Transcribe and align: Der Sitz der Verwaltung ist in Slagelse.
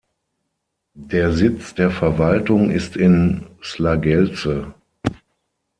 Der 0.95 1.31
Sitz 1.31 1.75
der 1.75 1.91
Verwaltung 1.91 2.71
ist 2.71 2.95
in 2.95 3.45
Slagelse. 3.61 4.73